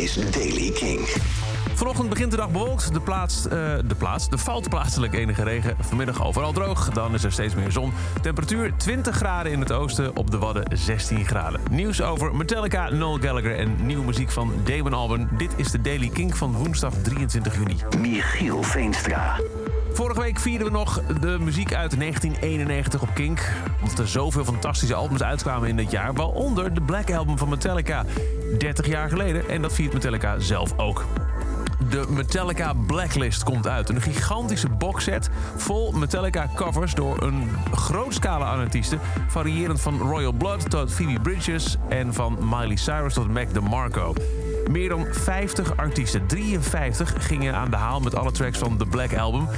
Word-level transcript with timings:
is 0.00 0.14
Daily 0.14 0.70
King. 0.70 1.00
Vanochtend 1.74 2.08
begint 2.08 2.30
de 2.30 2.36
dag 2.36 2.50
bewolkt. 2.50 2.92
De 2.92 3.00
plaats, 3.00 3.48
eh, 3.48 3.50
de 3.84 3.94
plaats, 3.98 4.28
er 4.28 4.38
valt 4.38 4.68
plaatselijk 4.68 5.14
enige 5.14 5.42
regen. 5.42 5.76
Vanmiddag 5.80 6.24
overal 6.24 6.52
droog. 6.52 6.90
Dan 6.90 7.14
is 7.14 7.24
er 7.24 7.32
steeds 7.32 7.54
meer 7.54 7.70
zon. 7.70 7.92
Temperatuur 8.22 8.72
20 8.76 9.16
graden 9.16 9.52
in 9.52 9.60
het 9.60 9.72
oosten. 9.72 10.16
Op 10.16 10.30
de 10.30 10.38
Wadden 10.38 10.78
16 10.78 11.26
graden. 11.26 11.60
Nieuws 11.70 12.02
over 12.02 12.34
Metallica, 12.34 12.90
Noel 12.90 13.18
Gallagher 13.18 13.58
en 13.58 13.86
nieuwe 13.86 14.04
muziek 14.04 14.30
van 14.30 14.52
Damon 14.64 14.92
Albarn. 14.92 15.28
Dit 15.36 15.52
is 15.56 15.70
de 15.70 15.80
Daily 15.80 16.08
King 16.08 16.36
van 16.36 16.52
woensdag 16.52 16.94
23 17.02 17.54
juni. 17.54 17.76
Michiel 17.98 18.62
Veenstra. 18.62 19.36
Vorige 19.92 20.20
week 20.20 20.38
vierden 20.38 20.66
we 20.66 20.72
nog 20.72 21.02
de 21.20 21.38
muziek 21.40 21.74
uit 21.74 21.98
1991 21.98 23.02
op 23.02 23.14
Kink. 23.14 23.52
Omdat 23.80 23.98
er 23.98 24.08
zoveel 24.08 24.44
fantastische 24.44 24.94
albums 24.94 25.22
uitkwamen 25.22 25.68
in 25.68 25.76
dit 25.76 25.90
jaar. 25.90 26.14
Waaronder 26.14 26.74
de 26.74 26.80
Black 26.80 27.12
Album 27.12 27.38
van 27.38 27.48
Metallica. 27.48 28.04
30 28.58 28.86
jaar 28.86 29.08
geleden. 29.08 29.48
En 29.48 29.62
dat 29.62 29.72
viert 29.72 29.92
Metallica 29.92 30.38
zelf 30.38 30.78
ook. 30.78 31.04
De 31.90 32.04
Metallica 32.08 32.74
Blacklist 32.86 33.42
komt 33.42 33.66
uit. 33.66 33.88
Een 33.88 34.00
gigantische 34.00 34.68
boxset 34.68 35.30
vol 35.56 35.92
Metallica 35.92 36.50
covers 36.54 36.94
door 36.94 37.22
een 37.22 37.50
groot 37.74 38.14
scala 38.14 38.44
aan 38.44 38.58
artiesten. 38.58 39.00
Variërend 39.28 39.80
van 39.80 39.98
Royal 39.98 40.32
Blood 40.32 40.70
tot 40.70 40.92
Phoebe 40.92 41.20
Bridges 41.20 41.76
en 41.88 42.14
van 42.14 42.38
Miley 42.40 42.76
Cyrus 42.76 43.14
tot 43.14 43.28
Mac 43.28 43.54
DeMarco. 43.54 44.14
Meer 44.70 44.88
dan 44.88 45.06
50 45.10 45.76
artiesten, 45.76 46.26
53, 46.26 47.14
gingen 47.26 47.54
aan 47.54 47.70
de 47.70 47.76
haal 47.76 48.00
met 48.00 48.14
alle 48.14 48.32
tracks 48.32 48.58
van 48.58 48.76
The 48.76 48.86
Black 48.86 49.16
Album. 49.16 49.48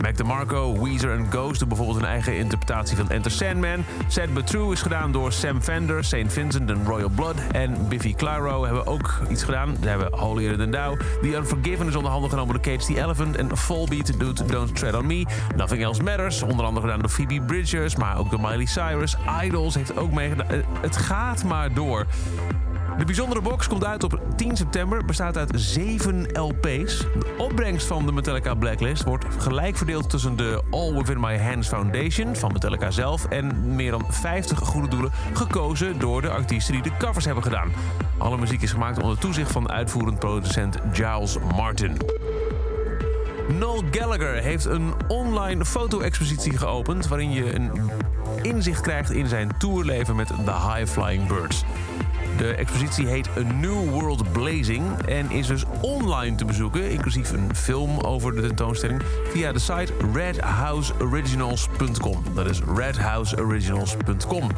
Mac 0.00 0.16
DeMarco, 0.16 0.82
Weezer 0.82 1.10
en 1.10 1.26
Ghost 1.30 1.58
doen 1.58 1.68
bijvoorbeeld 1.68 1.98
een 1.98 2.04
eigen 2.04 2.36
interpretatie 2.36 2.96
van 2.96 3.10
Enter 3.10 3.30
Sandman. 3.30 3.84
Sad 4.08 4.34
But 4.34 4.46
True 4.46 4.72
is 4.72 4.82
gedaan 4.82 5.12
door 5.12 5.32
Sam 5.32 5.60
Fender, 5.62 6.04
St. 6.04 6.14
Vincent 6.26 6.70
en 6.70 6.84
Royal 6.84 7.08
Blood. 7.08 7.34
En 7.52 7.88
Biffy 7.88 8.14
Clyro 8.14 8.64
hebben 8.64 8.86
ook 8.86 9.20
iets 9.30 9.42
gedaan. 9.44 9.76
Ze 9.82 9.88
hebben 9.88 10.18
Holier 10.18 10.56
Than 10.56 10.70
Thou. 10.70 10.98
The 11.22 11.36
Unforgiven 11.36 11.86
is 11.86 11.96
onder 11.96 12.10
handen 12.10 12.30
genomen 12.30 12.54
door 12.54 12.62
Cage 12.62 12.92
the 12.92 13.00
Elephant. 13.02 13.36
En 13.36 13.56
Fallbeat 13.56 14.18
doet 14.20 14.48
Don't 14.48 14.76
Tread 14.76 14.94
On 14.94 15.06
Me. 15.06 15.26
Nothing 15.56 15.82
Else 15.82 16.02
Matters, 16.02 16.42
onder 16.42 16.66
andere 16.66 16.86
gedaan 16.86 17.00
door 17.00 17.10
Phoebe 17.10 17.40
Bridgers. 17.40 17.96
Maar 17.96 18.18
ook 18.18 18.30
door 18.30 18.40
Miley 18.40 18.66
Cyrus. 18.66 19.16
Idols 19.44 19.74
heeft 19.74 19.96
ook 19.96 20.12
meegedaan. 20.12 20.48
Eh, 20.48 20.58
Het 20.80 20.96
gaat 20.96 21.44
maar 21.44 21.72
door. 21.72 22.06
De 22.98 23.04
bijzondere 23.04 23.40
box 23.40 23.68
komt 23.68 23.84
uit 23.84 24.04
op 24.04 24.20
10 24.36 24.56
september, 24.56 25.04
bestaat 25.04 25.36
uit 25.36 25.50
7 25.54 26.26
LP's. 26.32 26.98
De 26.98 27.34
opbrengst 27.38 27.86
van 27.86 28.06
de 28.06 28.12
Metallica 28.12 28.54
Blacklist 28.54 29.04
wordt 29.04 29.24
gelijk 29.38 29.76
verdeeld 29.76 30.10
tussen 30.10 30.36
de 30.36 30.62
All 30.70 30.92
Within 30.92 31.20
My 31.20 31.38
Hands 31.38 31.68
Foundation 31.68 32.36
van 32.36 32.52
Metallica 32.52 32.90
zelf 32.90 33.24
en 33.24 33.74
meer 33.74 33.90
dan 33.90 34.04
50 34.08 34.58
goede 34.58 34.88
doelen 34.88 35.12
gekozen 35.32 35.98
door 35.98 36.22
de 36.22 36.30
artiesten 36.30 36.72
die 36.72 36.82
de 36.82 36.96
covers 36.98 37.24
hebben 37.24 37.42
gedaan. 37.42 37.72
Alle 38.18 38.38
muziek 38.38 38.62
is 38.62 38.72
gemaakt 38.72 39.02
onder 39.02 39.18
toezicht 39.18 39.52
van 39.52 39.70
uitvoerend 39.70 40.18
producent 40.18 40.78
Giles 40.92 41.36
Martin. 41.56 41.96
Noel 43.58 43.82
Gallagher 43.90 44.42
heeft 44.42 44.64
een 44.64 44.92
online 45.08 45.64
foto-expositie 45.64 46.58
geopend... 46.58 47.08
waarin 47.08 47.32
je 47.32 47.54
een 47.54 47.70
inzicht 48.42 48.80
krijgt 48.80 49.10
in 49.10 49.26
zijn 49.26 49.50
tourleven 49.58 50.16
met 50.16 50.28
de 50.28 50.52
High 50.52 50.86
Flying 50.86 51.26
Birds. 51.26 51.64
De 52.36 52.54
expositie 52.54 53.06
heet 53.06 53.28
A 53.38 53.40
New 53.40 53.90
World 53.90 54.32
Blazing 54.32 55.02
en 55.06 55.30
is 55.30 55.46
dus 55.46 55.64
online 55.80 56.36
te 56.36 56.44
bezoeken... 56.44 56.90
inclusief 56.90 57.32
een 57.32 57.54
film 57.54 58.00
over 58.00 58.34
de 58.34 58.40
tentoonstelling... 58.40 59.02
via 59.30 59.52
de 59.52 59.58
site 59.58 59.92
redhouseoriginals.com. 60.12 62.22
Dat 62.34 62.46
is 62.46 62.60
redhouseoriginals.com. 62.74 64.48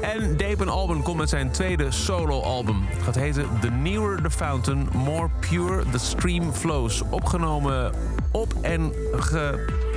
En 0.00 0.36
Damon 0.36 0.68
Albarn 0.68 1.02
komt 1.02 1.16
met 1.16 1.28
zijn 1.28 1.50
tweede 1.50 1.90
solo-album. 1.90 2.84
Het 2.86 3.02
gaat 3.02 3.14
heten 3.14 3.46
The 3.60 3.70
Nearer 3.70 4.22
the 4.22 4.30
Fountain, 4.30 4.88
More 4.92 5.28
Pure 5.50 5.82
the 5.90 5.98
Stream 5.98 6.52
Flows. 6.52 7.02
Opgenomen 7.10 7.92
op 8.32 8.54
en 8.60 8.92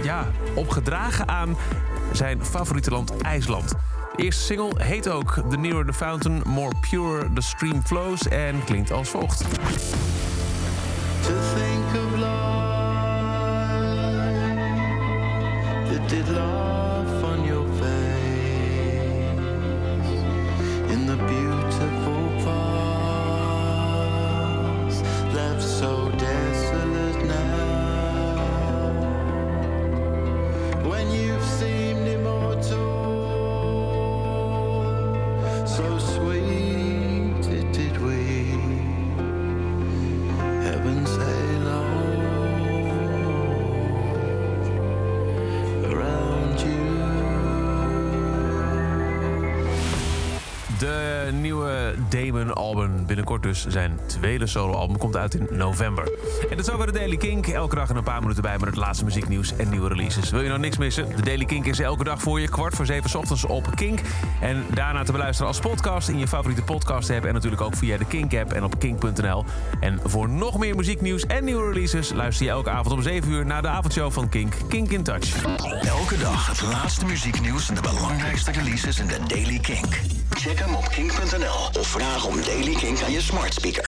ja, 0.04 0.28
opgedragen 0.56 1.28
aan 1.28 1.58
zijn 2.12 2.46
favoriete 2.46 2.90
land 2.90 3.22
IJsland. 3.22 3.76
De 4.16 4.24
eerste 4.24 4.44
single 4.44 4.84
heet 4.84 5.10
ook 5.10 5.44
The 5.50 5.58
Nearer 5.58 5.86
the 5.86 5.94
Fountain, 5.94 6.42
More 6.46 6.72
Pure 6.80 7.34
the 7.34 7.42
Stream 7.42 7.82
Flows... 7.86 8.28
en 8.28 8.64
klinkt 8.64 8.92
als 8.92 9.10
volgt. 9.10 9.44
Did 16.08 16.30
laugh 16.30 16.95
De 50.78 51.30
nieuwe 51.34 51.96
Damon 52.10 52.54
Albarn. 52.54 53.06
Binnenkort 53.06 53.44
dus 53.44 53.66
zijn 53.68 54.00
tweede 54.06 54.48
soloalbum 54.48 54.98
komt 54.98 55.16
uit 55.18 55.34
in 55.36 55.48
november. 55.52 56.04
En 56.50 56.58
dat 56.58 56.68
is 56.68 56.74
over 56.74 56.86
de 56.86 56.92
Daily 56.92 57.18
Kink. 57.18 57.48
Elke 57.48 57.76
dag 57.76 57.90
een 57.90 58.04
paar 58.04 58.22
minuten 58.22 58.42
bij 58.42 58.58
met 58.58 58.70
het 58.70 58.76
laatste 58.76 59.04
muzieknieuws 59.04 59.56
en 59.56 59.70
nieuwe 59.70 59.88
releases. 59.88 60.30
Wil 60.30 60.42
je 60.42 60.48
nou 60.48 60.60
niks 60.60 60.78
missen? 60.78 61.16
De 61.16 61.22
Daily 61.22 61.46
Kink 61.46 61.66
is 61.66 61.80
elke 61.80 62.04
dag 62.04 62.22
voor 62.22 62.40
je. 62.40 62.50
Kwart 62.50 62.76
voor 62.76 62.86
zeven 62.86 63.20
ochtends 63.20 63.46
op 63.46 63.76
Kink. 63.76 64.00
En 64.42 64.64
daarna 64.74 65.04
te 65.04 65.12
beluisteren 65.12 65.48
als 65.48 65.60
podcast 65.60 66.08
in 66.08 66.20
je 66.20 66.28
favoriete 66.28 66.64
podcast 66.64 67.10
app. 67.10 67.26
En 67.26 67.34
natuurlijk 67.34 67.62
ook 67.62 67.76
via 67.76 67.98
de 67.98 68.06
Kink 68.06 68.34
app 68.34 68.54
en 68.54 68.64
op 68.64 68.80
kink.nl. 68.80 69.46
En 69.80 70.00
voor 70.04 70.30
nog 70.30 70.58
meer 70.58 70.76
muzieknieuws 70.76 71.26
en 71.26 71.44
nieuwe 71.44 71.72
releases... 71.72 72.14
luister 72.14 72.46
je 72.46 72.52
elke 72.52 72.70
avond 72.70 72.92
om 72.92 73.02
7 73.02 73.32
uur 73.32 73.46
naar 73.46 73.62
de 73.62 73.68
avondshow 73.68 74.12
van 74.12 74.30
Kink. 74.30 74.54
Kink 74.70 74.90
in 74.90 75.04
Touch. 75.04 75.44
Elke 75.86 76.18
dag 76.18 76.48
het 76.48 76.62
laatste 76.62 77.06
muzieknieuws 77.06 77.70
en 77.70 77.76
de 77.76 77.82
belangrijkste 77.82 78.52
releases 78.52 79.00
in 79.00 79.08
de 79.08 79.20
Daily 79.28 79.60
King. 79.60 79.86
Check 80.30 80.65
op 80.74 80.90
kink.nl 80.90 81.80
of 81.80 81.88
vraag 81.88 82.26
om 82.26 82.44
Daily 82.44 82.74
King 82.74 83.04
aan 83.04 83.12
je 83.12 83.22
smart 83.22 83.54
speaker. 83.54 83.84